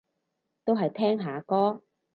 [0.65, 1.83] 都係聽下歌